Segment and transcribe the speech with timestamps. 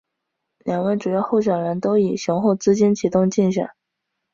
[0.65, 3.69] 两位主要候选人都以雄厚资金启动竞选。